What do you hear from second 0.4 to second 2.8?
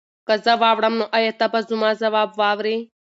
زه واوړم نو ایا ته به زما ځواب واورې؟